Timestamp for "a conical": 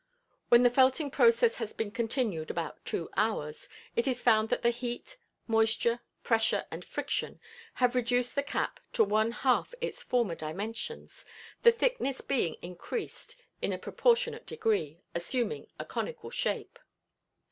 15.77-16.31